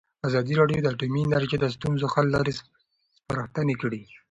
[0.27, 2.53] ازادي راډیو د اټومي انرژي د ستونزو حل لارې
[3.17, 4.01] سپارښتنې کړي.